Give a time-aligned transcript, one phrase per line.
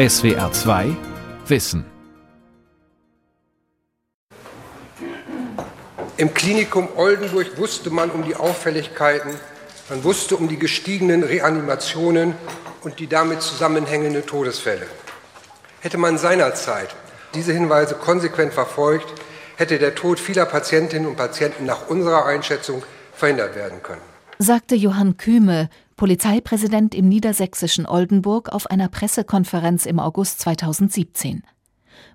[0.00, 0.96] SWR 2
[1.46, 1.84] Wissen.
[6.16, 9.30] Im Klinikum Oldenburg wusste man um die Auffälligkeiten,
[9.90, 12.32] man wusste um die gestiegenen Reanimationen
[12.80, 14.86] und die damit zusammenhängenden Todesfälle.
[15.80, 16.96] Hätte man seinerzeit
[17.34, 19.12] diese Hinweise konsequent verfolgt,
[19.56, 22.82] hätte der Tod vieler Patientinnen und Patienten nach unserer Einschätzung
[23.12, 24.00] verhindert werden können.
[24.38, 25.68] Sagte Johann Kühme,
[26.00, 31.42] Polizeipräsident im niedersächsischen Oldenburg auf einer Pressekonferenz im August 2017.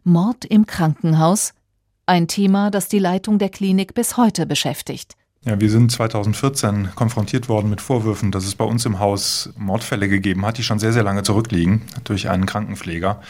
[0.03, 1.53] Mord im Krankenhaus,
[2.07, 5.13] ein Thema, das die Leitung der Klinik bis heute beschäftigt.
[5.43, 10.09] Ja, wir sind 2014 konfrontiert worden mit Vorwürfen, dass es bei uns im Haus Mordfälle
[10.09, 13.21] gegeben hat, die schon sehr, sehr lange zurückliegen durch einen Krankenpfleger.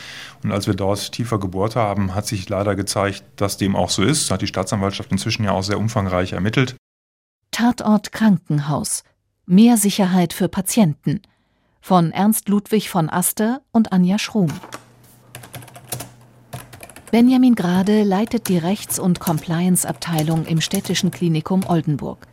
[0.42, 4.04] Und als wir dort tiefer gebohrt haben, hat sich leider gezeigt, dass dem auch so
[4.04, 4.32] ist.
[4.32, 6.78] Hat die Staatsanwaltschaft inzwischen ja auch sehr umfangreich ermittelt.
[7.52, 9.04] Tatort Krankenhaus.
[9.48, 11.22] Mehr Sicherheit für Patienten
[11.80, 14.52] von Ernst Ludwig von Aster und Anja Schrum.
[17.12, 22.26] Benjamin Grade leitet die Rechts- und Compliance-Abteilung im städtischen Klinikum Oldenburg.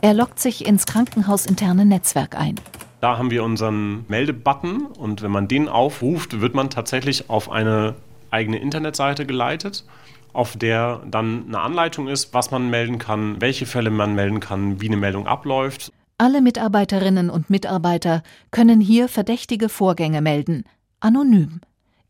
[0.00, 2.56] Er lockt sich ins krankenhausinterne Netzwerk ein.
[3.00, 7.94] Da haben wir unseren Meldebutton und wenn man den aufruft, wird man tatsächlich auf eine
[8.32, 9.84] eigene Internetseite geleitet,
[10.32, 14.80] auf der dann eine Anleitung ist, was man melden kann, welche Fälle man melden kann,
[14.80, 15.92] wie eine Meldung abläuft.
[16.20, 20.64] Alle Mitarbeiterinnen und Mitarbeiter können hier verdächtige Vorgänge melden,
[20.98, 21.60] anonym.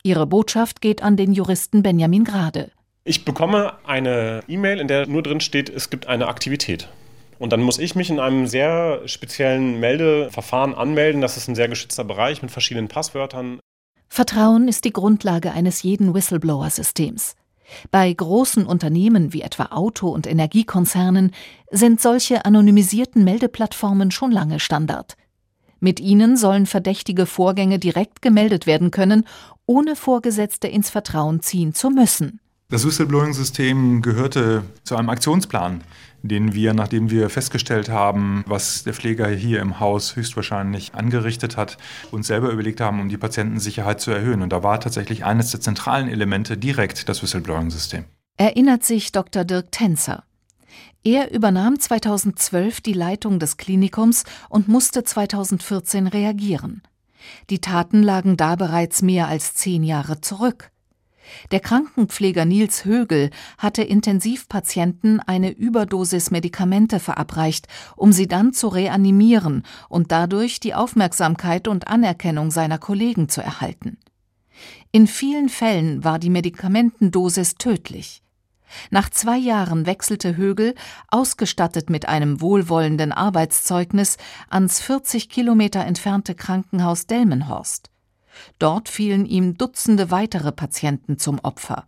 [0.03, 2.71] Ihre Botschaft geht an den Juristen Benjamin Grade.
[3.05, 6.89] Ich bekomme eine E-Mail, in der nur drin steht, es gibt eine Aktivität.
[7.39, 11.21] Und dann muss ich mich in einem sehr speziellen Meldeverfahren anmelden.
[11.21, 13.61] Das ist ein sehr geschützter Bereich mit verschiedenen Passwörtern.
[14.09, 17.37] Vertrauen ist die Grundlage eines jeden Whistleblower-Systems.
[17.91, 21.33] Bei großen Unternehmen wie etwa Auto- und Energiekonzernen
[21.71, 25.17] sind solche anonymisierten Meldeplattformen schon lange Standard.
[25.81, 29.25] Mit ihnen sollen verdächtige Vorgänge direkt gemeldet werden können,
[29.67, 32.41] ohne Vorgesetzte ins Vertrauen ziehen zu müssen.
[32.71, 35.83] Das Whistleblowing-System gehörte zu einem Aktionsplan,
[36.23, 41.79] den wir, nachdem wir festgestellt haben, was der Pfleger hier im Haus höchstwahrscheinlich angerichtet hat,
[42.11, 44.43] uns selber überlegt haben, um die Patientensicherheit zu erhöhen.
[44.43, 48.05] Und da war tatsächlich eines der zentralen Elemente direkt das Whistleblowing-System.
[48.37, 49.45] Erinnert sich Dr.
[49.45, 50.25] Dirk Tänzer.
[51.05, 56.83] Er übernahm 2012 die Leitung des Klinikums und musste 2014 reagieren.
[57.51, 60.71] Die Taten lagen da bereits mehr als zehn Jahre zurück.
[61.51, 67.67] Der Krankenpfleger Nils Högel hatte Intensivpatienten eine Überdosis Medikamente verabreicht,
[67.97, 73.99] um sie dann zu reanimieren und dadurch die Aufmerksamkeit und Anerkennung seiner Kollegen zu erhalten.
[74.91, 78.23] In vielen Fällen war die Medikamentendosis tödlich.
[78.91, 80.75] Nach zwei Jahren wechselte Högel,
[81.09, 84.19] ausgestattet mit einem wohlwollenden Arbeitszeugnis,
[84.51, 87.91] ans 40 Kilometer entfernte Krankenhaus Delmenhorst.
[88.59, 91.87] Dort fielen ihm Dutzende weitere Patienten zum Opfer.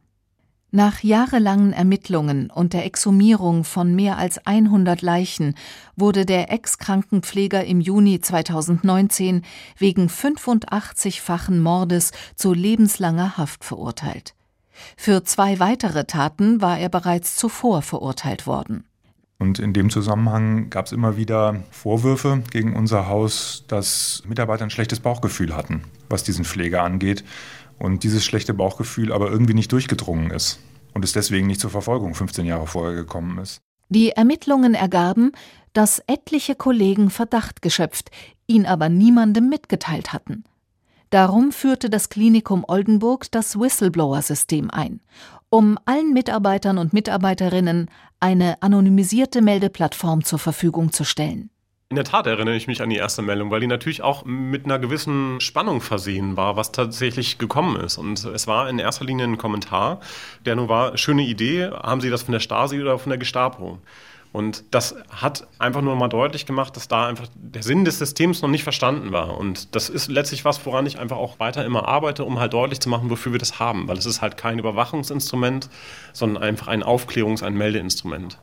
[0.72, 5.56] Nach jahrelangen Ermittlungen und der Exhumierung von mehr als 100 Leichen
[5.96, 9.42] wurde der Ex-Krankenpfleger im Juni 2019
[9.78, 14.34] wegen 85-fachen Mordes zu lebenslanger Haft verurteilt.
[14.96, 18.84] Für zwei weitere Taten war er bereits zuvor verurteilt worden.
[19.40, 24.70] Und in dem Zusammenhang gab es immer wieder Vorwürfe gegen unser Haus, dass Mitarbeiter ein
[24.70, 27.24] schlechtes Bauchgefühl hatten, was diesen Pfleger angeht.
[27.78, 30.60] Und dieses schlechte Bauchgefühl aber irgendwie nicht durchgedrungen ist
[30.92, 33.62] und es deswegen nicht zur Verfolgung 15 Jahre vorher gekommen ist.
[33.88, 35.32] Die Ermittlungen ergaben,
[35.72, 38.10] dass etliche Kollegen Verdacht geschöpft,
[38.46, 40.44] ihn aber niemandem mitgeteilt hatten.
[41.08, 45.00] Darum führte das Klinikum Oldenburg das Whistleblower-System ein,
[45.48, 47.90] um allen Mitarbeitern und Mitarbeiterinnen
[48.20, 51.50] eine anonymisierte Meldeplattform zur Verfügung zu stellen.
[51.88, 54.64] In der Tat erinnere ich mich an die erste Meldung, weil die natürlich auch mit
[54.64, 57.98] einer gewissen Spannung versehen war, was tatsächlich gekommen ist.
[57.98, 59.98] Und es war in erster Linie ein Kommentar,
[60.46, 63.80] der nur war, schöne Idee, haben Sie das von der Stasi oder von der Gestapo?
[64.32, 68.42] Und das hat einfach nur mal deutlich gemacht, dass da einfach der Sinn des Systems
[68.42, 69.36] noch nicht verstanden war.
[69.36, 72.80] Und das ist letztlich was, woran ich einfach auch weiter immer arbeite, um halt deutlich
[72.80, 73.88] zu machen, wofür wir das haben.
[73.88, 75.68] Weil es ist halt kein Überwachungsinstrument,
[76.12, 78.38] sondern einfach ein Aufklärungs-, ein Meldeinstrument.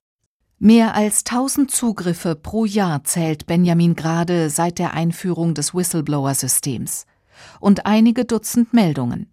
[0.59, 7.05] Mehr als 1000 Zugriffe pro Jahr zählt Benjamin Grade seit der Einführung des Whistleblower-Systems.
[7.59, 9.31] Und einige Dutzend Meldungen.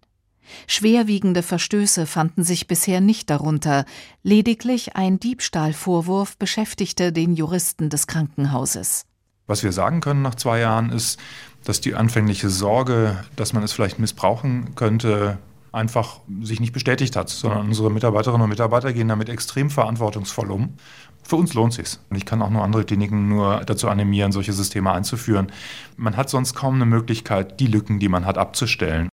[0.67, 3.85] Schwerwiegende Verstöße fanden sich bisher nicht darunter,
[4.23, 9.05] lediglich ein Diebstahlvorwurf beschäftigte den Juristen des Krankenhauses.
[9.47, 11.19] Was wir sagen können nach zwei Jahren ist,
[11.63, 15.37] dass die anfängliche Sorge, dass man es vielleicht missbrauchen könnte,
[15.71, 20.75] einfach sich nicht bestätigt hat, sondern unsere Mitarbeiterinnen und Mitarbeiter gehen damit extrem verantwortungsvoll um.
[21.21, 24.53] Für uns lohnt sich Und ich kann auch nur andere Kliniken nur dazu animieren, solche
[24.53, 25.51] Systeme einzuführen.
[25.97, 29.09] Man hat sonst kaum eine Möglichkeit, die Lücken, die man hat, abzustellen.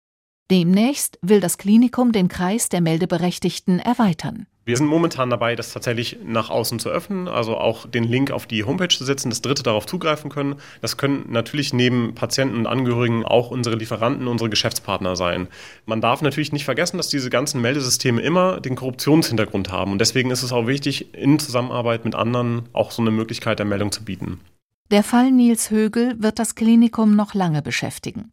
[0.52, 4.48] Demnächst will das Klinikum den Kreis der Meldeberechtigten erweitern.
[4.66, 8.48] Wir sind momentan dabei, das tatsächlich nach außen zu öffnen, also auch den Link auf
[8.48, 10.58] die Homepage zu setzen, dass Dritte darauf zugreifen können.
[10.82, 15.48] Das können natürlich neben Patienten und Angehörigen auch unsere Lieferanten, unsere Geschäftspartner sein.
[15.86, 20.32] Man darf natürlich nicht vergessen, dass diese ganzen Meldesysteme immer den Korruptionshintergrund haben und deswegen
[20.32, 24.04] ist es auch wichtig, in Zusammenarbeit mit anderen auch so eine Möglichkeit der Meldung zu
[24.04, 24.42] bieten.
[24.92, 28.30] Der Fall Nils Högel wird das Klinikum noch lange beschäftigen.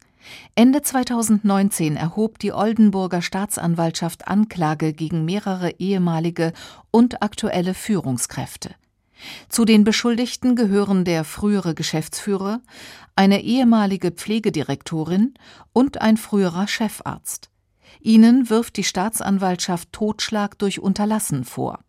[0.55, 6.51] Ende 2019 erhob die Oldenburger Staatsanwaltschaft Anklage gegen mehrere ehemalige
[6.91, 8.75] und aktuelle Führungskräfte.
[9.47, 12.59] Zu den Beschuldigten gehören der frühere Geschäftsführer,
[13.15, 15.35] eine ehemalige Pflegedirektorin
[15.71, 17.49] und ein früherer Chefarzt.
[18.01, 21.79] Ihnen wirft die Staatsanwaltschaft Totschlag durch Unterlassen vor.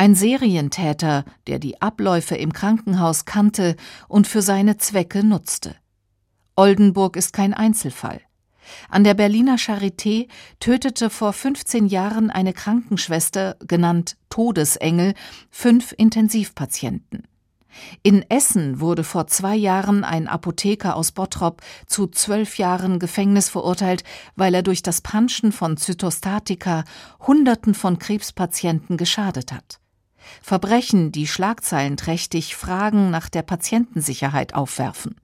[0.00, 3.74] Ein Serientäter, der die Abläufe im Krankenhaus kannte
[4.06, 5.74] und für seine Zwecke nutzte.
[6.54, 8.20] Oldenburg ist kein Einzelfall.
[8.88, 10.28] An der Berliner Charité
[10.60, 15.14] tötete vor 15 Jahren eine Krankenschwester, genannt Todesengel,
[15.50, 17.26] fünf Intensivpatienten.
[18.04, 24.04] In Essen wurde vor zwei Jahren ein Apotheker aus Bottrop zu zwölf Jahren Gefängnis verurteilt,
[24.36, 26.84] weil er durch das Panschen von Zytostatika
[27.18, 29.80] Hunderten von Krebspatienten geschadet hat.
[30.42, 35.16] Verbrechen, die schlagzeilenträchtig Fragen nach der Patientensicherheit aufwerfen.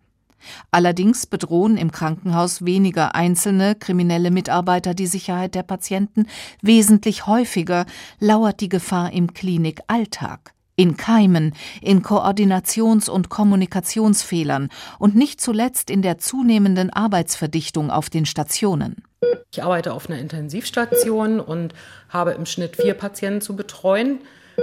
[0.71, 6.27] Allerdings bedrohen im Krankenhaus weniger einzelne kriminelle Mitarbeiter die Sicherheit der Patienten,
[6.61, 7.87] wesentlich häufiger
[8.21, 16.03] lauert die Gefahr im Klinikalltag in Keimen, in Koordinations- und Kommunikationsfehlern und nicht zuletzt in
[16.03, 19.05] der zunehmenden Arbeitsverdichtung auf den Stationen.
[19.53, 21.75] Ich arbeite auf einer Intensivstation und
[22.09, 24.19] habe im Schnitt vier Patienten zu betreuen.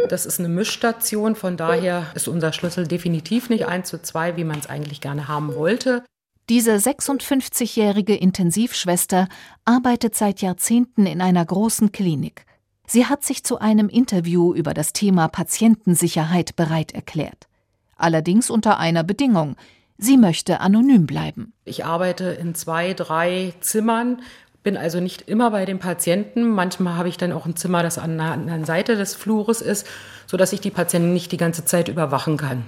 [0.10, 4.44] Das ist eine Mischstation, von daher ist unser Schlüssel definitiv nicht 1 zu 2, wie
[4.44, 6.04] man es eigentlich gerne haben wollte.
[6.50, 9.28] Diese 56-jährige Intensivschwester
[9.64, 12.46] arbeitet seit Jahrzehnten in einer großen Klinik.
[12.88, 17.48] Sie hat sich zu einem Interview über das Thema Patientensicherheit bereit erklärt.
[17.96, 19.56] Allerdings unter einer Bedingung.
[19.98, 21.54] Sie möchte anonym bleiben.
[21.64, 24.22] Ich arbeite in zwei, drei Zimmern
[24.64, 26.50] bin also nicht immer bei den Patienten.
[26.50, 29.88] Manchmal habe ich dann auch ein Zimmer, das an der anderen Seite des Flures ist,
[30.28, 32.68] sodass ich die Patienten nicht die ganze Zeit überwachen kann.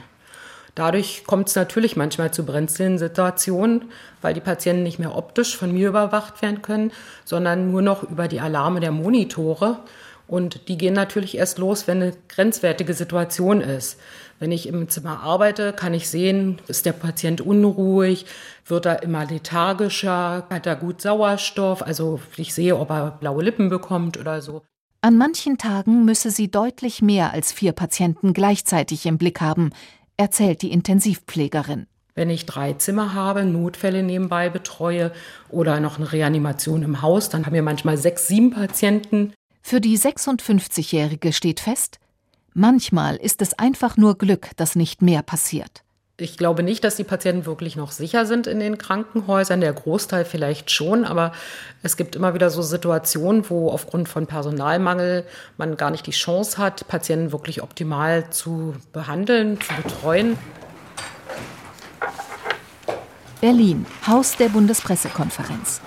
[0.76, 3.92] Dadurch kommt es natürlich manchmal zu brenzligen Situationen,
[4.24, 6.92] weil die Patienten nicht mehr optisch von mir überwacht werden können,
[7.26, 9.80] sondern nur noch über die Alarme der Monitore.
[10.28, 14.00] Und die gehen natürlich erst los, wenn eine grenzwertige Situation ist.
[14.40, 18.26] Wenn ich im Zimmer arbeite, kann ich sehen, ist der Patient unruhig,
[18.66, 23.70] wird er immer lethargischer, hat er gut Sauerstoff, also ich sehe, ob er blaue Lippen
[23.70, 24.64] bekommt oder so.
[25.02, 29.72] An manchen Tagen müsse sie deutlich mehr als vier Patienten gleichzeitig im Blick haben,
[30.18, 31.88] erzählt die Intensivpflegerin.
[32.16, 35.12] Wenn ich drei Zimmer habe, Notfälle nebenbei betreue
[35.50, 39.34] oder noch eine Reanimation im Haus, dann haben wir manchmal sechs, sieben Patienten.
[39.62, 42.00] Für die 56-Jährige steht fest,
[42.54, 45.84] manchmal ist es einfach nur Glück, dass nicht mehr passiert.
[46.18, 49.62] Ich glaube nicht, dass die Patienten wirklich noch sicher sind in den Krankenhäusern.
[49.62, 51.32] Der Großteil vielleicht schon, aber
[51.82, 55.26] es gibt immer wieder so Situationen, wo aufgrund von Personalmangel
[55.58, 60.38] man gar nicht die Chance hat, Patienten wirklich optimal zu behandeln, zu betreuen.
[63.42, 65.82] Berlin, Haus der Bundespressekonferenz.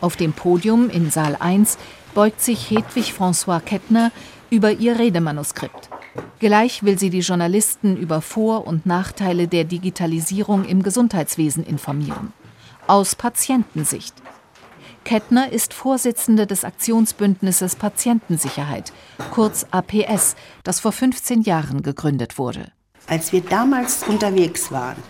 [0.00, 1.78] Auf dem Podium in Saal 1
[2.12, 4.10] beugt sich Hedwig François Kettner
[4.50, 5.89] über ihr Redemanuskript.
[6.38, 12.32] Gleich will sie die Journalisten über Vor- und Nachteile der Digitalisierung im Gesundheitswesen informieren.
[12.86, 14.14] Aus Patientensicht.
[15.04, 18.92] Kettner ist Vorsitzende des Aktionsbündnisses Patientensicherheit,
[19.30, 22.72] kurz APS, das vor 15 Jahren gegründet wurde.
[23.06, 25.02] Als wir damals unterwegs waren,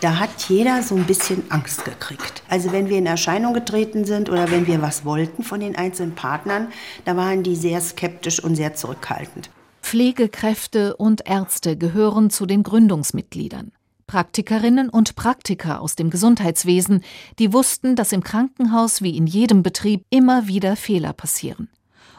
[0.00, 2.42] da hat jeder so ein bisschen Angst gekriegt.
[2.48, 6.14] Also wenn wir in Erscheinung getreten sind oder wenn wir was wollten von den einzelnen
[6.14, 6.68] Partnern,
[7.04, 9.50] da waren die sehr skeptisch und sehr zurückhaltend.
[9.82, 13.72] Pflegekräfte und Ärzte gehören zu den Gründungsmitgliedern.
[14.06, 17.02] Praktikerinnen und Praktiker aus dem Gesundheitswesen,
[17.38, 21.68] die wussten, dass im Krankenhaus wie in jedem Betrieb immer wieder Fehler passieren.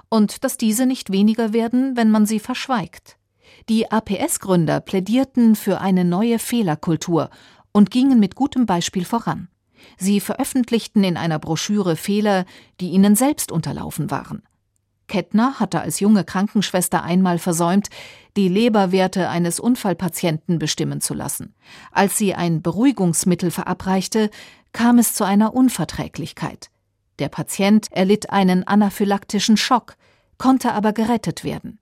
[0.10, 3.18] Und dass diese nicht weniger werden, wenn man sie verschweigt.
[3.70, 7.30] Die APS-Gründer plädierten für eine neue Fehlerkultur
[7.72, 9.48] und gingen mit gutem Beispiel voran.
[9.98, 12.46] Sie veröffentlichten in einer Broschüre Fehler,
[12.80, 14.44] die ihnen selbst unterlaufen waren.
[15.14, 17.90] Kettner hatte als junge Krankenschwester einmal versäumt,
[18.36, 21.54] die Leberwerte eines Unfallpatienten bestimmen zu lassen.
[21.92, 24.32] Als sie ein Beruhigungsmittel verabreichte,
[24.72, 26.72] kam es zu einer Unverträglichkeit.
[27.20, 29.98] Der Patient erlitt einen anaphylaktischen Schock,
[30.40, 31.78] konnte aber gerettet werden.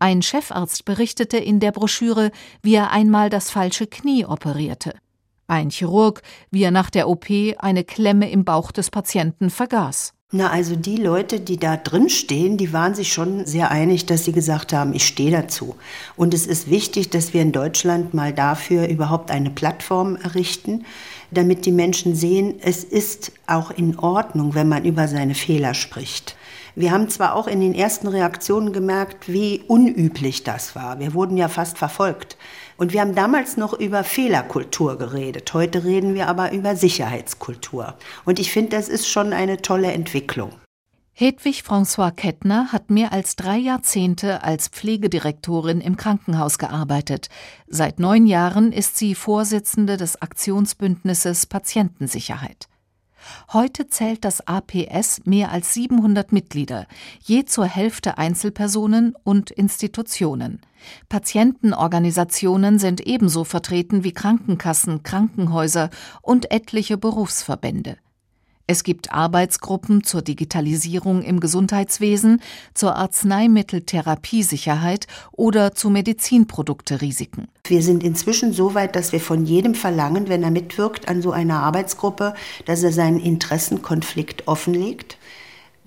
[0.00, 2.32] Ein Chefarzt berichtete in der Broschüre,
[2.62, 4.94] wie er einmal das falsche Knie operierte.
[5.46, 6.20] Ein Chirurg,
[6.50, 7.26] wie er nach der OP
[7.58, 10.15] eine Klemme im Bauch des Patienten vergaß.
[10.32, 14.24] Na, also die Leute, die da drin stehen, die waren sich schon sehr einig, dass
[14.24, 15.76] sie gesagt haben, ich stehe dazu.
[16.16, 20.84] Und es ist wichtig, dass wir in Deutschland mal dafür überhaupt eine Plattform errichten,
[21.30, 26.36] damit die Menschen sehen, es ist auch in Ordnung, wenn man über seine Fehler spricht.
[26.74, 30.98] Wir haben zwar auch in den ersten Reaktionen gemerkt, wie unüblich das war.
[30.98, 32.36] Wir wurden ja fast verfolgt.
[32.76, 35.52] Und wir haben damals noch über Fehlerkultur geredet.
[35.54, 37.94] Heute reden wir aber über Sicherheitskultur.
[38.24, 40.50] Und ich finde, das ist schon eine tolle Entwicklung.
[41.18, 47.30] Hedwig François Kettner hat mehr als drei Jahrzehnte als Pflegedirektorin im Krankenhaus gearbeitet.
[47.66, 52.68] Seit neun Jahren ist sie Vorsitzende des Aktionsbündnisses Patientensicherheit.
[53.52, 56.86] Heute zählt das APS mehr als 700 Mitglieder,
[57.22, 60.60] je zur Hälfte Einzelpersonen und Institutionen.
[61.08, 65.90] Patientenorganisationen sind ebenso vertreten wie Krankenkassen, Krankenhäuser
[66.22, 67.96] und etliche Berufsverbände.
[68.68, 72.42] Es gibt Arbeitsgruppen zur Digitalisierung im Gesundheitswesen,
[72.74, 77.46] zur Arzneimitteltherapiesicherheit oder zu Medizinprodukte-Risiken.
[77.68, 81.30] Wir sind inzwischen so weit, dass wir von jedem verlangen, wenn er mitwirkt an so
[81.30, 85.16] einer Arbeitsgruppe, dass er seinen Interessenkonflikt offenlegt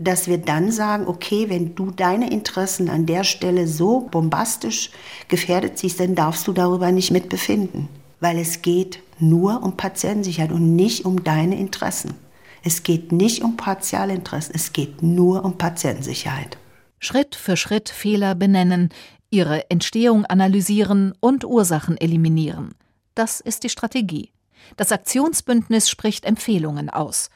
[0.01, 4.91] dass wir dann sagen, okay, wenn du deine Interessen an der Stelle so bombastisch
[5.27, 7.89] gefährdet siehst, dann darfst du darüber nicht mitbefinden.
[8.21, 12.13] Weil es geht nur um Patientensicherheit und nicht um deine Interessen.
[12.63, 16.57] Es geht nicht um Partialinteressen, es geht nur um Patientensicherheit.
[16.99, 18.89] Schritt für Schritt Fehler benennen,
[19.29, 22.75] ihre Entstehung analysieren und Ursachen eliminieren.
[23.15, 24.31] Das ist die Strategie.
[24.75, 27.29] Das Aktionsbündnis spricht Empfehlungen aus.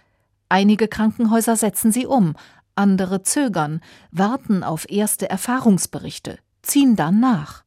[0.49, 2.35] Einige Krankenhäuser setzen sie um,
[2.75, 7.63] andere zögern, warten auf erste Erfahrungsberichte, ziehen dann nach.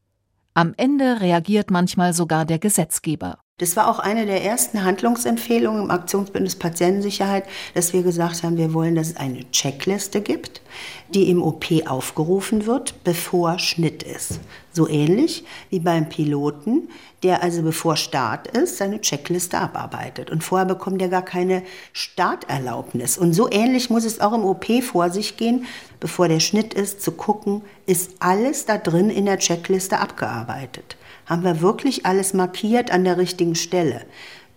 [0.54, 3.38] Am Ende reagiert manchmal sogar der Gesetzgeber.
[3.58, 8.74] Das war auch eine der ersten Handlungsempfehlungen im Aktionsbündnis Patientensicherheit, dass wir gesagt haben, wir
[8.74, 10.60] wollen, dass es eine Checkliste gibt,
[11.14, 14.40] die im OP aufgerufen wird, bevor Schnitt ist.
[14.74, 16.90] So ähnlich wie beim Piloten,
[17.22, 20.30] der also bevor Start ist, seine Checkliste abarbeitet.
[20.30, 21.62] Und vorher bekommt er gar keine
[21.94, 23.16] Starterlaubnis.
[23.16, 25.64] Und so ähnlich muss es auch im OP vor sich gehen,
[25.98, 31.44] bevor der Schnitt ist, zu gucken, ist alles da drin in der Checkliste abgearbeitet haben
[31.44, 34.06] wir wirklich alles markiert an der richtigen Stelle.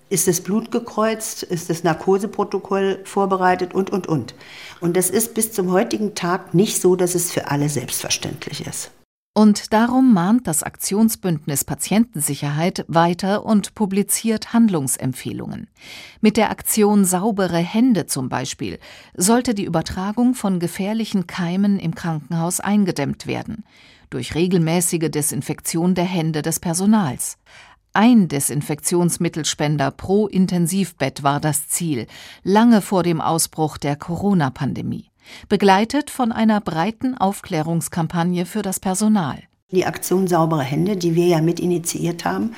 [0.10, 1.44] Ist das Blut gekreuzt?
[1.44, 3.76] Ist das Narkoseprotokoll vorbereitet?
[3.76, 4.34] Und, und, und.
[4.80, 8.92] Und das ist bis zum heutigen Tag nicht so, dass es für alle selbstverständlich ist.
[9.36, 15.68] Und darum mahnt das Aktionsbündnis Patientensicherheit weiter und publiziert Handlungsempfehlungen.
[16.20, 18.80] Mit der Aktion Saubere Hände zum Beispiel
[19.16, 23.64] sollte die Übertragung von gefährlichen Keimen im Krankenhaus eingedämmt werden
[24.10, 27.38] durch regelmäßige Desinfektion der Hände des Personals.
[27.94, 32.08] Ein Desinfektionsmittelspender pro Intensivbett war das Ziel,
[32.44, 35.10] lange vor dem Ausbruch der Corona-Pandemie,
[35.48, 39.42] begleitet von einer breiten Aufklärungskampagne für das Personal.
[39.72, 42.56] Die Aktion Saubere Hände, die wir ja mit initiiert haben,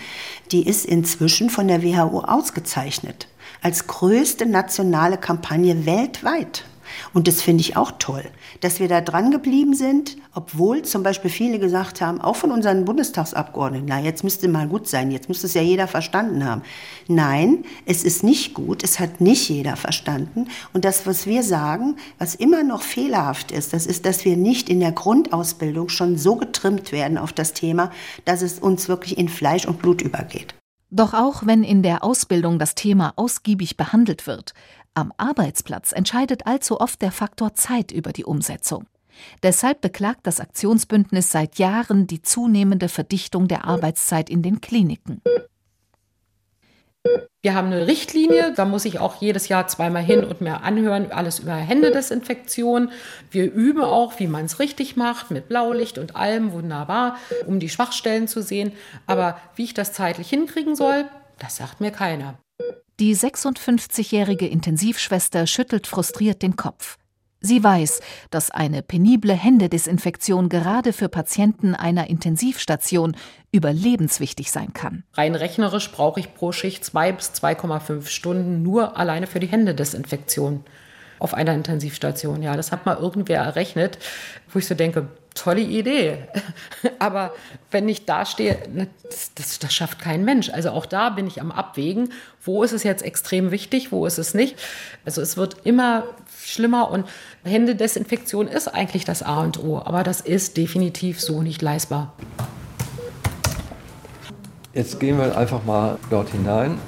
[0.51, 3.27] die ist inzwischen von der WHO ausgezeichnet
[3.61, 6.65] als größte nationale Kampagne weltweit.
[7.13, 8.23] Und das finde ich auch toll,
[8.61, 12.85] dass wir da dran geblieben sind, obwohl zum Beispiel viele gesagt haben, auch von unseren
[12.85, 16.61] Bundestagsabgeordneten, na, jetzt müsste mal gut sein, jetzt müsste es ja jeder verstanden haben.
[17.07, 20.47] Nein, es ist nicht gut, es hat nicht jeder verstanden.
[20.73, 24.69] Und das, was wir sagen, was immer noch fehlerhaft ist, das ist, dass wir nicht
[24.69, 27.91] in der Grundausbildung schon so getrimmt werden auf das Thema,
[28.25, 30.55] dass es uns wirklich in Fleisch und Blut übergeht.
[30.93, 34.53] Doch auch wenn in der Ausbildung das Thema ausgiebig behandelt wird,
[34.93, 38.85] am Arbeitsplatz entscheidet allzu oft der Faktor Zeit über die Umsetzung.
[39.43, 45.21] Deshalb beklagt das Aktionsbündnis seit Jahren die zunehmende Verdichtung der Arbeitszeit in den Kliniken.
[47.41, 51.11] Wir haben eine Richtlinie, da muss ich auch jedes Jahr zweimal hin und mir anhören,
[51.11, 52.91] alles über Händedesinfektion.
[53.31, 57.17] Wir üben auch, wie man es richtig macht, mit Blaulicht und allem, wunderbar,
[57.47, 58.73] um die Schwachstellen zu sehen.
[59.07, 61.05] Aber wie ich das zeitlich hinkriegen soll,
[61.39, 62.35] das sagt mir keiner.
[63.01, 66.99] Die 56-jährige Intensivschwester schüttelt frustriert den Kopf.
[67.39, 73.17] Sie weiß, dass eine penible Händedesinfektion gerade für Patienten einer Intensivstation
[73.51, 75.03] überlebenswichtig sein kann.
[75.13, 80.63] Rein rechnerisch brauche ich pro Schicht zwei bis 2,5 Stunden nur alleine für die Händedesinfektion
[81.17, 82.43] auf einer Intensivstation.
[82.43, 83.97] Ja, das hat mal irgendwer errechnet,
[84.53, 86.17] wo ich so denke, tolle Idee.
[86.99, 87.33] Aber
[87.69, 88.57] wenn ich da stehe,
[89.03, 90.49] das, das, das, schafft kein Mensch.
[90.49, 92.11] Also auch da bin ich am Abwägen,
[92.43, 94.57] wo ist es jetzt extrem wichtig, wo ist es nicht.
[95.05, 96.03] Also es wird immer
[96.43, 97.05] schlimmer und
[97.43, 99.79] Händedesinfektion ist eigentlich das A und O.
[99.79, 102.13] Aber das ist definitiv so nicht leistbar.
[104.73, 106.79] Jetzt gehen wir einfach mal dort hinein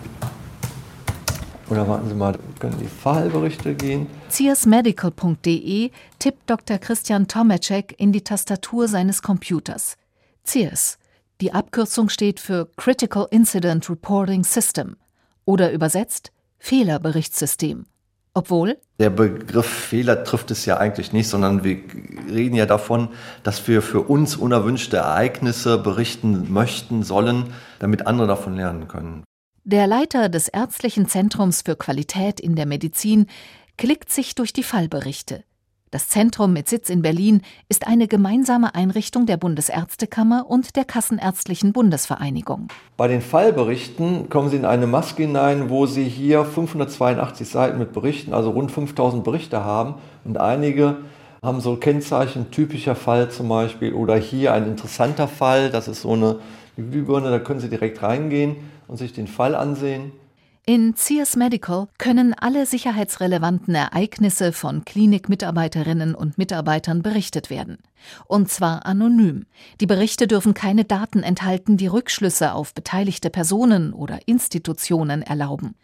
[1.74, 4.06] Oder warten Sie mal, können die Fallberichte gehen?
[4.30, 5.90] CIRSmedical.de
[6.20, 6.78] tippt Dr.
[6.78, 9.98] Christian Tomacek in die Tastatur seines Computers.
[10.46, 11.00] CIRS.
[11.42, 14.98] Die Abkürzung steht für Critical Incident Reporting System
[15.46, 17.88] oder übersetzt Fehlerberichtssystem.
[18.36, 18.78] Obwohl?
[19.00, 21.80] Der Begriff Fehler trifft es ja eigentlich nicht, sondern wir
[22.30, 23.10] reden ja davon,
[23.42, 29.24] dass wir für uns unerwünschte Ereignisse berichten möchten, sollen, damit andere davon lernen können.
[29.66, 33.28] Der Leiter des Ärztlichen Zentrums für Qualität in der Medizin
[33.78, 35.46] klickt sich durch die Fallberichte.
[35.90, 41.72] Das Zentrum mit Sitz in Berlin ist eine gemeinsame Einrichtung der Bundesärztekammer und der Kassenärztlichen
[41.72, 42.68] Bundesvereinigung.
[42.98, 47.94] Bei den Fallberichten kommen Sie in eine Maske hinein, wo Sie hier 582 Seiten mit
[47.94, 49.96] Berichten, also rund 5000 Berichte haben.
[50.26, 50.98] Und einige
[51.42, 56.12] haben so Kennzeichen, typischer Fall zum Beispiel, oder hier ein interessanter Fall, das ist so
[56.12, 56.40] eine
[56.76, 60.12] Glühbirne, da können Sie direkt reingehen und sich den Fall ansehen.
[60.66, 67.80] In Sears Medical können alle sicherheitsrelevanten Ereignisse von Klinikmitarbeiterinnen und Mitarbeitern berichtet werden.
[68.28, 69.46] Und zwar anonym.
[69.82, 75.76] Die Berichte dürfen keine Daten enthalten, die Rückschlüsse auf beteiligte Personen oder Institutionen erlauben.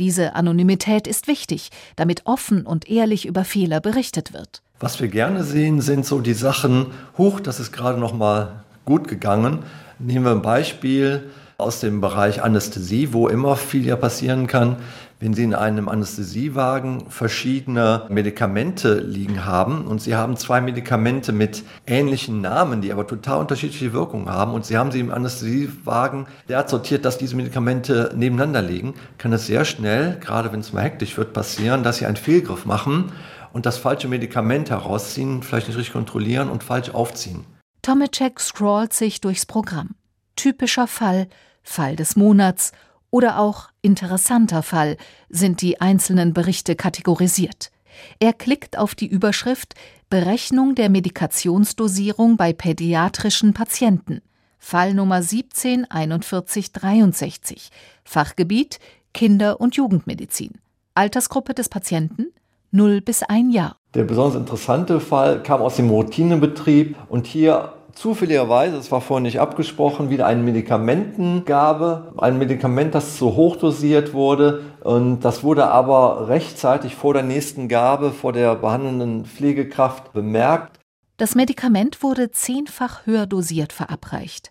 [0.00, 4.62] Diese Anonymität ist wichtig, damit offen und ehrlich über Fehler berichtet wird.
[4.80, 9.06] Was wir gerne sehen, sind so die Sachen, hoch, das ist gerade noch mal gut
[9.06, 9.60] gegangen.
[10.00, 14.76] Nehmen wir ein Beispiel aus dem Bereich Anästhesie, wo immer viel ja passieren kann,
[15.20, 21.62] wenn Sie in einem Anästhesiewagen verschiedene Medikamente liegen haben und Sie haben zwei Medikamente mit
[21.86, 26.68] ähnlichen Namen, die aber total unterschiedliche Wirkungen haben und Sie haben sie im Anästhesiewagen derart
[26.68, 31.16] sortiert, dass diese Medikamente nebeneinander liegen, kann es sehr schnell, gerade wenn es mal hektisch
[31.16, 33.12] wird, passieren, dass Sie einen Fehlgriff machen
[33.52, 37.46] und das falsche Medikament herausziehen, vielleicht nicht richtig kontrollieren und falsch aufziehen.
[37.82, 39.94] Tomacek scrollt sich durchs Programm
[40.36, 41.28] typischer Fall,
[41.62, 42.72] Fall des Monats
[43.10, 44.96] oder auch interessanter Fall
[45.28, 47.70] sind die einzelnen Berichte kategorisiert.
[48.18, 49.74] Er klickt auf die Überschrift
[50.10, 54.20] Berechnung der Medikationsdosierung bei pädiatrischen Patienten.
[54.58, 57.70] Fall Nummer 174163.
[58.04, 58.80] Fachgebiet
[59.12, 60.54] Kinder- und Jugendmedizin.
[60.94, 62.32] Altersgruppe des Patienten
[62.72, 63.76] 0 bis 1 Jahr.
[63.94, 69.40] Der besonders interessante Fall kam aus dem Routinebetrieb und hier zufälligerweise, es war vorher nicht
[69.40, 74.62] abgesprochen, wieder eine Medikamentengabe, ein Medikament, das zu hoch dosiert wurde.
[74.82, 80.78] Und das wurde aber rechtzeitig vor der nächsten Gabe, vor der behandelnden Pflegekraft bemerkt.
[81.16, 84.50] Das Medikament wurde zehnfach höher dosiert verabreicht,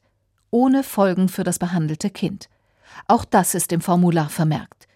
[0.49, 2.49] ohne Folgen für das behandelte Kind.
[3.08, 4.88] Auch das ist im Formular vermerkt.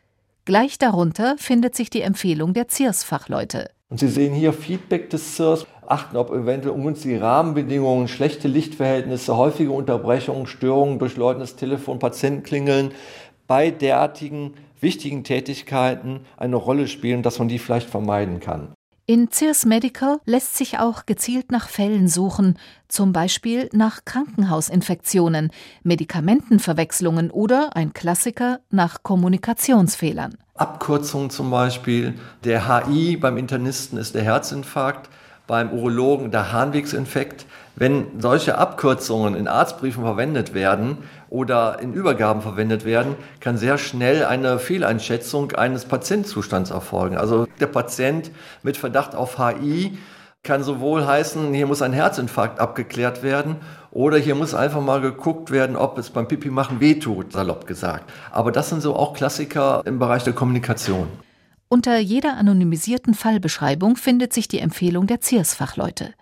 [0.46, 3.70] Gleich darunter findet sich die Empfehlung der ZIRS-Fachleute.
[3.90, 9.72] Und Sie sehen hier Feedback des CIRS, achten, ob eventuell ungünstige Rahmenbedingungen, schlechte Lichtverhältnisse, häufige
[9.72, 12.92] Unterbrechungen, Störungen durch läutendes Telefon, Patientenklingeln
[13.48, 18.74] bei derartigen wichtigen Tätigkeiten eine Rolle spielen, dass man die vielleicht vermeiden kann.
[19.10, 25.52] In CIRS Medical lässt sich auch gezielt nach Fällen suchen, zum Beispiel nach Krankenhausinfektionen,
[25.84, 30.38] Medikamentenverwechslungen oder ein Klassiker nach Kommunikationsfehlern.
[30.56, 32.16] Abkürzungen zum Beispiel.
[32.44, 35.10] Der HI beim Internisten ist der Herzinfarkt,
[35.48, 37.46] beim Urologen der Harnwegsinfekt.
[37.76, 40.98] Wenn solche Abkürzungen in Arztbriefen verwendet werden
[41.30, 47.18] oder in Übergaben verwendet werden, kann sehr schnell eine Fehleinschätzung eines Patientzustands erfolgen.
[47.18, 48.32] Also der Patient
[48.64, 49.98] mit Verdacht auf HI
[50.44, 53.58] kann sowohl heißen, hier muss ein Herzinfarkt abgeklärt werden
[53.92, 58.10] oder hier muss einfach mal geguckt werden, ob es beim Pipi machen wehtut, salopp gesagt.
[58.32, 61.08] Aber das sind so auch Klassiker im Bereich der Kommunikation.
[61.70, 66.14] Unter jeder anonymisierten Fallbeschreibung findet sich die Empfehlung der ZIRS-Fachleute.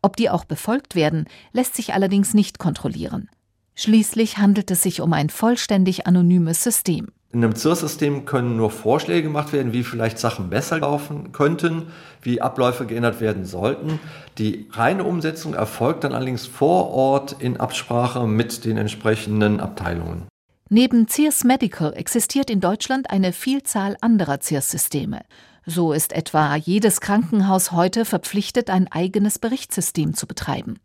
[0.00, 3.28] Ob die auch befolgt werden, lässt sich allerdings nicht kontrollieren.
[3.74, 7.08] Schließlich handelt es sich um ein vollständig anonymes System.
[7.32, 11.88] In einem ZIRS-System können nur Vorschläge gemacht werden, wie vielleicht Sachen besser laufen könnten,
[12.22, 13.98] wie Abläufe geändert werden sollten.
[14.38, 20.28] Die reine Umsetzung erfolgt dann allerdings vor Ort in Absprache mit den entsprechenden Abteilungen.
[20.70, 25.20] Neben CIRS Medical existiert in Deutschland eine Vielzahl anderer CIRS-Systeme.
[25.66, 30.78] So ist etwa jedes Krankenhaus heute verpflichtet, ein eigenes Berichtssystem zu betreiben.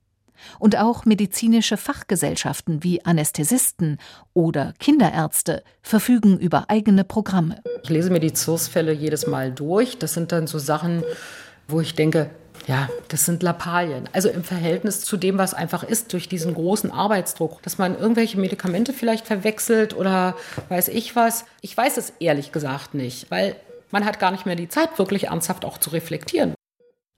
[0.58, 4.00] Und auch medizinische Fachgesellschaften wie Anästhesisten
[4.34, 7.62] oder Kinderärzte verfügen über eigene Programme.
[7.84, 9.98] Ich lese mir die ZURS-Fälle jedes Mal durch.
[9.98, 11.04] Das sind dann so Sachen,
[11.70, 12.30] wo ich denke,
[12.70, 14.08] ja, das sind Lappalien.
[14.14, 18.40] Also im Verhältnis zu dem, was einfach ist, durch diesen großen Arbeitsdruck, dass man irgendwelche
[18.40, 20.36] Medikamente vielleicht verwechselt oder
[20.70, 21.46] weiß ich was.
[21.62, 23.56] Ich weiß es ehrlich gesagt nicht, weil
[23.90, 26.54] man hat gar nicht mehr die Zeit, wirklich ernsthaft auch zu reflektieren.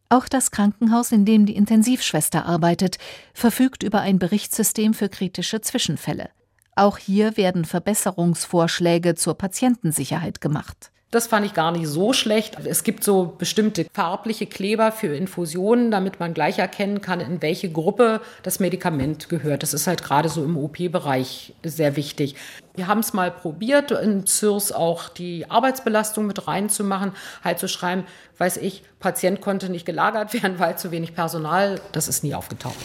[0.08, 2.98] Auch das Krankenhaus, in dem die Intensivschwester arbeitet,
[3.34, 6.30] verfügt über ein Berichtssystem für kritische Zwischenfälle.
[6.78, 10.92] Auch hier werden Verbesserungsvorschläge zur Patientensicherheit gemacht.
[11.12, 12.58] Das fand ich gar nicht so schlecht.
[12.63, 17.69] Es gibt so bestimmte farbliche Kleber für Infusionen, damit man gleich erkennen kann, in welche
[17.69, 19.62] Gruppe das Medikament gehört.
[19.62, 22.36] Das ist halt gerade so im OP-Bereich sehr wichtig.
[22.76, 27.12] Wir haben es mal probiert, in CIRS auch die Arbeitsbelastung mit reinzumachen,
[27.43, 28.06] halt zu schreiben,
[28.38, 31.82] weiß ich, Patient konnte nicht gelagert werden, weil zu wenig Personal.
[31.91, 32.78] Das ist nie aufgetaucht.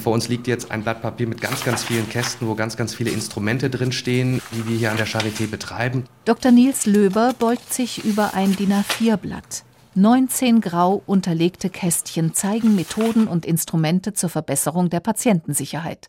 [0.00, 2.94] Vor uns liegt jetzt ein Blatt Papier mit ganz, ganz vielen Kästen, wo ganz, ganz
[2.94, 6.04] viele Instrumente drinstehen, die wir hier an der Charité betreiben.
[6.24, 6.52] Dr.
[6.52, 9.64] Nils Löber beugt sich über ein DIN A4-Blatt.
[9.94, 16.08] 19 grau unterlegte Kästchen zeigen Methoden und Instrumente zur Verbesserung der Patientensicherheit.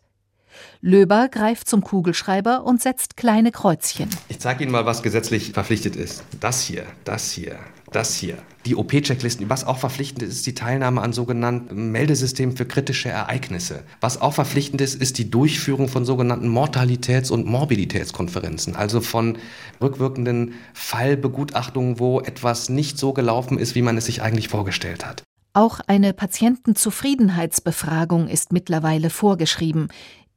[0.80, 4.08] Löber greift zum Kugelschreiber und setzt kleine Kreuzchen.
[4.28, 6.24] Ich zeige Ihnen mal, was gesetzlich verpflichtet ist.
[6.40, 7.58] Das hier, das hier,
[7.92, 8.38] das hier.
[8.66, 13.84] Die OP-Checklisten, was auch verpflichtend ist, ist die Teilnahme an sogenannten Meldesystemen für kritische Ereignisse.
[14.00, 19.38] Was auch verpflichtend ist, ist die Durchführung von sogenannten Mortalitäts- und Morbiditätskonferenzen, also von
[19.80, 25.22] rückwirkenden Fallbegutachtungen, wo etwas nicht so gelaufen ist, wie man es sich eigentlich vorgestellt hat.
[25.52, 29.88] Auch eine Patientenzufriedenheitsbefragung ist mittlerweile vorgeschrieben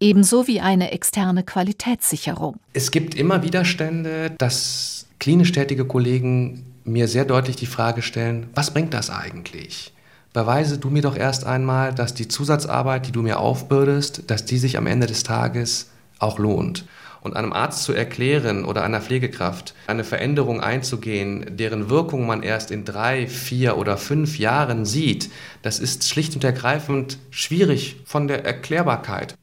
[0.04, 2.60] ebenso wie eine externe Qualitätssicherung.
[2.74, 8.74] Es gibt immer Widerstände, dass klinisch tätige Kollegen mir sehr deutlich die Frage stellen, was
[8.74, 9.94] bringt das eigentlich?
[10.34, 14.58] Beweise du mir doch erst einmal, dass die Zusatzarbeit, die du mir aufbürdest, dass die
[14.58, 16.86] sich am Ende des Tages auch lohnt.
[17.22, 22.72] Und einem Arzt zu erklären oder einer Pflegekraft eine Veränderung einzugehen, deren Wirkung man erst
[22.72, 25.30] in drei, vier oder fünf Jahren sieht,
[25.62, 29.36] das ist schlicht und ergreifend schwierig von der Erklärbarkeit.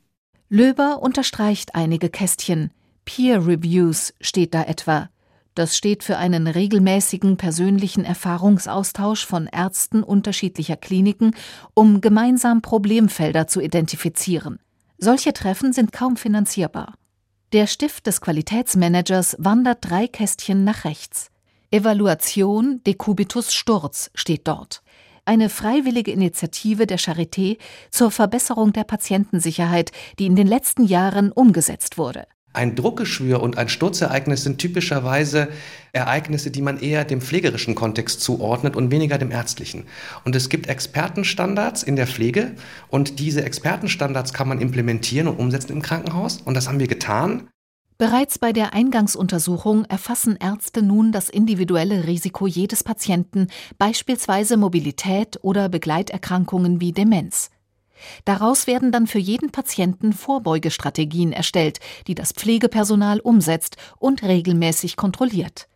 [0.52, 2.72] Löber unterstreicht einige Kästchen.
[3.04, 5.08] Peer Reviews steht da etwa.
[5.54, 11.36] Das steht für einen regelmäßigen persönlichen Erfahrungsaustausch von Ärzten unterschiedlicher Kliniken,
[11.74, 14.58] um gemeinsam Problemfelder zu identifizieren.
[14.98, 16.94] Solche Treffen sind kaum finanzierbar.
[17.52, 21.30] Der Stift des Qualitätsmanagers wandert drei Kästchen nach rechts.
[21.70, 24.82] Evaluation Decubitus Sturz steht dort
[25.30, 27.56] eine freiwillige Initiative der Charité
[27.90, 32.26] zur Verbesserung der Patientensicherheit, die in den letzten Jahren umgesetzt wurde.
[32.52, 35.46] Ein Druckgeschwür und ein Sturzereignis sind typischerweise
[35.92, 39.84] Ereignisse, die man eher dem pflegerischen Kontext zuordnet und weniger dem ärztlichen.
[40.24, 42.56] Und es gibt Expertenstandards in der Pflege
[42.88, 47.48] und diese Expertenstandards kann man implementieren und umsetzen im Krankenhaus und das haben wir getan.
[48.00, 55.68] Bereits bei der Eingangsuntersuchung erfassen Ärzte nun das individuelle Risiko jedes Patienten, beispielsweise Mobilität oder
[55.68, 57.50] Begleiterkrankungen wie Demenz.
[58.24, 65.68] Daraus werden dann für jeden Patienten Vorbeugestrategien erstellt, die das Pflegepersonal umsetzt und regelmäßig kontrolliert.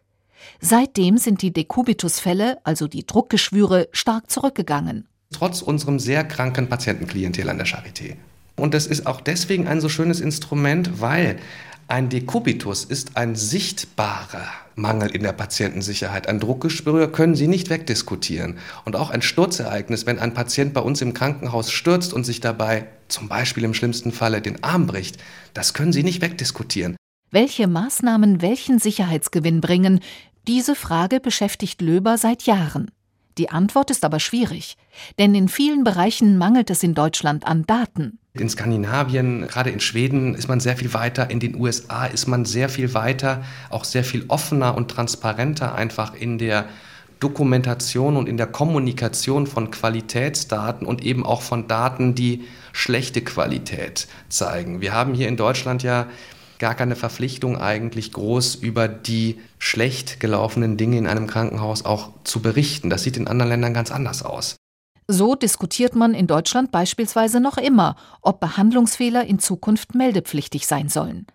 [0.61, 5.09] Seitdem sind die Dekubitusfälle, also die Druckgeschwüre, stark zurückgegangen.
[5.31, 8.17] Trotz unserem sehr kranken Patientenklientel an der Charité.
[8.57, 11.39] Und das ist auch deswegen ein so schönes Instrument, weil
[11.89, 16.29] ein Dekubitus ist ein sichtbarer Mangel in der Patientensicherheit.
[16.29, 18.59] Ein Druckgespür können Sie nicht wegdiskutieren.
[18.85, 22.89] Und auch ein Sturzereignis, wenn ein Patient bei uns im Krankenhaus stürzt und sich dabei
[23.09, 25.19] zum Beispiel im schlimmsten Falle den Arm bricht,
[25.53, 26.97] das können Sie nicht wegdiskutieren.
[27.31, 30.01] Welche Maßnahmen welchen Sicherheitsgewinn bringen,
[30.47, 32.91] diese Frage beschäftigt Löber seit Jahren.
[33.39, 34.77] Die Antwort ist aber schwierig,
[35.19, 38.19] denn in vielen Bereichen mangelt es in Deutschland an Daten.
[38.37, 42.45] In Skandinavien, gerade in Schweden ist man sehr viel weiter, in den USA ist man
[42.45, 46.67] sehr viel weiter, auch sehr viel offener und transparenter einfach in der
[47.21, 52.43] Dokumentation und in der Kommunikation von Qualitätsdaten und eben auch von Daten, die
[52.73, 54.81] schlechte Qualität zeigen.
[54.81, 56.09] Wir haben hier in Deutschland ja
[56.59, 62.43] gar keine Verpflichtung eigentlich groß über die schlecht gelaufenen Dinge in einem Krankenhaus auch zu
[62.43, 62.91] berichten.
[62.91, 64.57] Das sieht in anderen Ländern ganz anders aus.
[65.07, 71.27] So diskutiert man in Deutschland beispielsweise noch immer, ob Behandlungsfehler in Zukunft meldepflichtig sein sollen.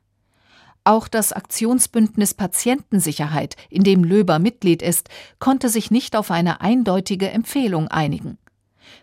[0.84, 7.30] Auch das Aktionsbündnis Patientensicherheit, in dem Löber Mitglied ist, konnte sich nicht auf eine eindeutige
[7.30, 8.40] Empfehlung einigen.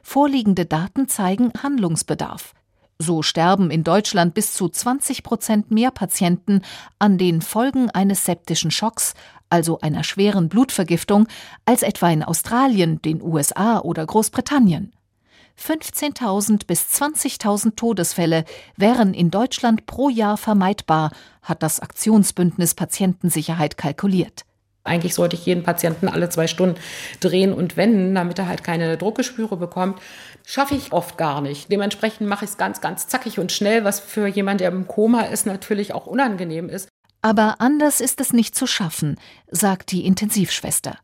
[0.02, 2.54] Vorliegende Daten zeigen Handlungsbedarf.
[2.98, 6.62] So sterben in Deutschland bis zu 20 Prozent mehr Patienten
[6.98, 9.14] an den Folgen eines septischen Schocks,
[9.50, 11.28] also einer schweren Blutvergiftung,
[11.64, 14.92] als etwa in Australien, den USA oder Großbritannien.
[15.58, 18.44] 15.000 bis 20.000 Todesfälle
[18.76, 21.10] wären in Deutschland pro Jahr vermeidbar,
[21.42, 24.44] hat das Aktionsbündnis Patientensicherheit kalkuliert.
[24.86, 26.78] Eigentlich sollte ich jeden Patienten alle zwei Stunden
[27.18, 30.00] drehen und wenden, damit er halt keine Druckgespüre bekommt.
[30.44, 31.72] Schaffe ich oft gar nicht.
[31.72, 35.22] Dementsprechend mache ich es ganz, ganz zackig und schnell, was für jemanden, der im Koma
[35.22, 36.88] ist, natürlich auch unangenehm ist.
[37.26, 39.18] Aber anders ist es nicht zu schaffen,
[39.50, 40.96] sagt die Intensivschwester.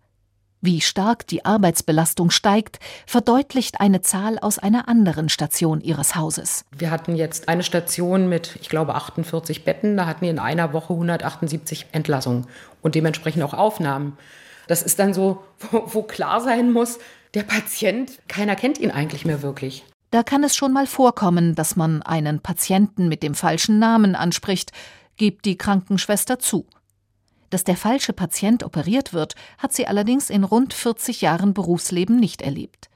[0.61, 6.65] Wie stark die Arbeitsbelastung steigt, verdeutlicht eine Zahl aus einer anderen Station ihres Hauses.
[6.71, 9.97] Wir hatten jetzt eine Station mit, ich glaube, 48 Betten.
[9.97, 12.47] Da hatten wir in einer Woche 178 Entlassungen
[12.83, 14.17] und dementsprechend auch Aufnahmen.
[14.69, 17.01] Das ist dann so, wo, klar sein muss,
[17.35, 19.85] der Patient, keiner kennt ihn eigentlich mehr wirklich.
[20.13, 24.71] Da kann es schon mal vorkommen, dass man einen Patienten mit dem falschen Namen anspricht,
[25.23, 26.67] gibt die Krankenschwester zu.
[27.51, 32.43] Dass der falsche Patient operiert wird, hat sie allerdings in rund 40 Jahren Berufsleben nicht
[32.43, 32.91] erlebt.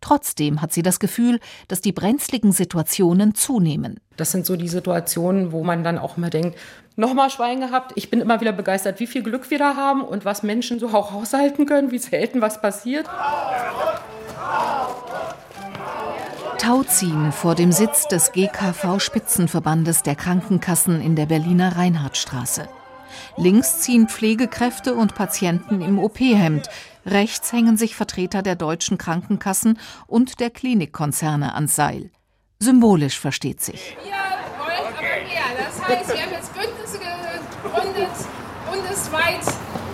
[0.00, 4.00] Trotzdem hat sie das Gefühl, dass die brenzligen Situationen zunehmen.
[4.16, 6.56] Das sind so die Situationen, wo man dann auch immer denkt,
[6.96, 7.92] nochmal Schwein gehabt.
[7.94, 10.88] Ich bin immer wieder begeistert, wie viel Glück wir da haben und was Menschen so
[10.88, 13.06] auch aushalten können, wie selten was passiert.
[16.66, 22.68] Tauziehen vor dem Sitz des GKV-Spitzenverbandes der Krankenkassen in der Berliner Reinhardtstraße.
[23.36, 26.68] Links ziehen Pflegekräfte und Patienten im OP-Hemd.
[27.06, 32.10] Rechts hängen sich Vertreter der deutschen Krankenkassen und der Klinikkonzerne ans Seil.
[32.58, 33.96] Symbolisch versteht sich.
[34.02, 34.10] Wir
[34.58, 35.42] wollen aber mehr.
[35.68, 38.10] Das heißt, wir haben jetzt Bündnisse gegründet,
[38.68, 39.46] bundesweit,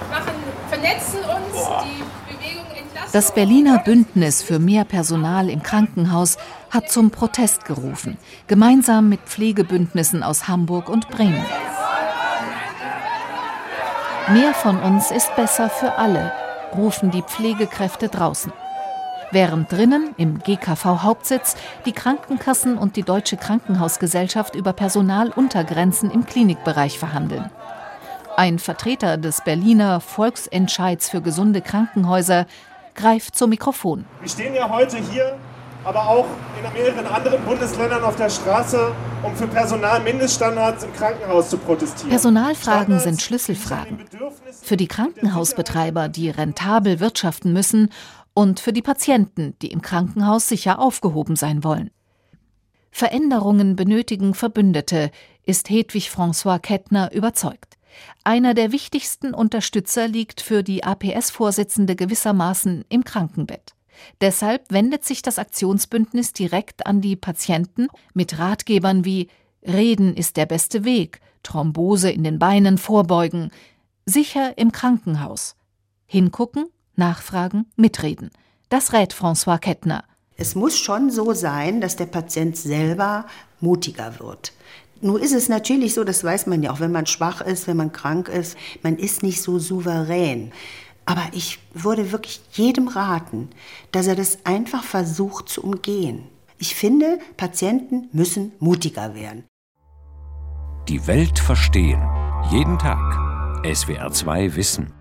[0.08, 0.34] machen,
[0.70, 3.12] vernetzen uns, die Bewegung entlasten.
[3.12, 6.38] Das Berliner Bündnis für mehr Personal im Krankenhaus
[6.72, 11.44] hat zum Protest gerufen, gemeinsam mit Pflegebündnissen aus Hamburg und Bremen.
[14.30, 16.32] Mehr von uns ist besser für alle,
[16.74, 18.52] rufen die Pflegekräfte draußen.
[19.30, 26.98] Während drinnen im GKV Hauptsitz die Krankenkassen und die Deutsche Krankenhausgesellschaft über Personaluntergrenzen im Klinikbereich
[26.98, 27.50] verhandeln.
[28.36, 32.46] Ein Vertreter des Berliner Volksentscheids für gesunde Krankenhäuser
[32.94, 34.06] greift zum Mikrofon.
[34.20, 35.38] Wir stehen ja heute hier
[35.84, 36.26] aber auch
[36.58, 38.92] in mehreren anderen Bundesländern auf der Straße,
[39.22, 42.10] um für Personalmindeststandards im Krankenhaus zu protestieren.
[42.10, 44.04] Personalfragen sind Schlüsselfragen.
[44.62, 47.90] Für die Krankenhausbetreiber, die rentabel wirtschaften müssen,
[48.34, 51.90] und für die Patienten, die im Krankenhaus sicher aufgehoben sein wollen.
[52.90, 55.10] Veränderungen benötigen Verbündete,
[55.44, 57.76] ist Hedwig François Kettner überzeugt.
[58.24, 63.74] Einer der wichtigsten Unterstützer liegt für die APS-Vorsitzende gewissermaßen im Krankenbett.
[64.20, 69.28] Deshalb wendet sich das Aktionsbündnis direkt an die Patienten mit Ratgebern wie
[69.64, 73.50] Reden ist der beste Weg, Thrombose in den Beinen vorbeugen,
[74.06, 75.56] sicher im Krankenhaus.
[76.06, 78.30] Hingucken, nachfragen, mitreden.
[78.68, 80.04] Das rät François Kettner.
[80.36, 83.26] Es muss schon so sein, dass der Patient selber
[83.60, 84.52] mutiger wird.
[85.00, 87.76] Nun ist es natürlich so, das weiß man ja auch, wenn man schwach ist, wenn
[87.76, 90.52] man krank ist, man ist nicht so souverän.
[91.04, 93.48] Aber ich würde wirklich jedem raten,
[93.90, 96.28] dass er das einfach versucht zu umgehen.
[96.58, 99.44] Ich finde, Patienten müssen mutiger werden.
[100.88, 102.00] Die Welt verstehen.
[102.50, 102.98] Jeden Tag.
[103.64, 104.92] SWR2 Wissen.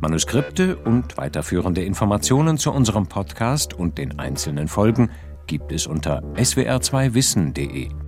[0.00, 5.10] Manuskripte und weiterführende Informationen zu unserem Podcast und den einzelnen Folgen
[5.46, 8.01] gibt es unter swr2wissen.de.